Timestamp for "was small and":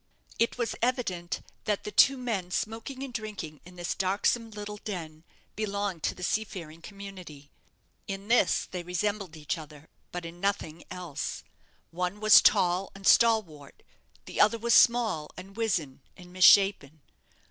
14.57-15.55